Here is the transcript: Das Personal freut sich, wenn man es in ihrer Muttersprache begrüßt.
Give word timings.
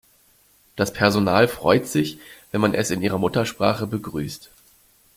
Das 0.75 0.91
Personal 0.91 1.47
freut 1.47 1.85
sich, 1.85 2.17
wenn 2.51 2.59
man 2.59 2.73
es 2.73 2.89
in 2.89 3.03
ihrer 3.03 3.19
Muttersprache 3.19 3.85
begrüßt. 3.85 4.49